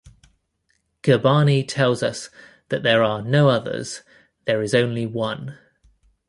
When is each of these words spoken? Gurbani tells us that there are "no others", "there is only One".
Gurbani 1.03 1.63
tells 1.67 2.01
us 2.01 2.31
that 2.69 2.81
there 2.81 3.03
are 3.03 3.21
"no 3.21 3.49
others", 3.49 4.01
"there 4.45 4.63
is 4.63 4.73
only 4.73 5.05
One". 5.05 5.59